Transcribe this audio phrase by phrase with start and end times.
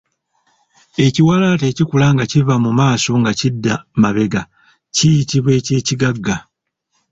[1.05, 4.41] Ekiwalaata ekikula nga kiva mu maaso nga kidda mabega
[4.95, 6.35] kyitiba eky’ekigagga.